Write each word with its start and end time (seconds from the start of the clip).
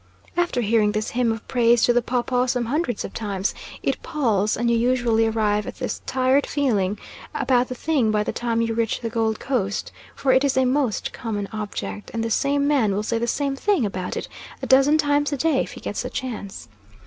After 0.35 0.61
hearing 0.61 0.93
this 0.93 1.11
hymn 1.11 1.31
of 1.31 1.47
praise 1.47 1.83
to 1.83 1.93
the 1.93 2.01
papaw 2.01 2.47
some 2.47 2.65
hundreds 2.65 3.05
of 3.05 3.13
times, 3.13 3.53
it 3.83 4.01
palls, 4.01 4.57
and 4.57 4.71
you 4.71 4.75
usually 4.75 5.27
arrive 5.27 5.67
at 5.67 5.75
this 5.77 6.01
tired 6.07 6.47
feeling 6.47 6.97
about 7.35 7.67
the 7.67 7.75
thing 7.75 8.09
by 8.09 8.23
the 8.23 8.33
time 8.33 8.61
you 8.61 8.73
reach 8.73 9.01
the 9.01 9.11
Gold 9.11 9.39
Coast, 9.39 9.91
for 10.15 10.33
it 10.33 10.43
is 10.43 10.57
a 10.57 10.65
most 10.65 11.13
common 11.13 11.47
object, 11.53 12.09
and 12.15 12.23
the 12.23 12.31
same 12.31 12.67
man 12.67 12.95
will 12.95 13.03
say 13.03 13.19
the 13.19 13.27
same 13.27 13.55
thing 13.55 13.85
about 13.85 14.17
it 14.17 14.27
a 14.59 14.65
dozen 14.65 14.97
times 14.97 15.31
a 15.33 15.37
day 15.37 15.61
if 15.61 15.73
he 15.73 15.79
gets 15.79 16.01
the 16.01 16.09
chance. 16.09 16.67